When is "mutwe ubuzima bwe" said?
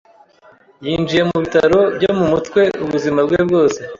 2.31-3.39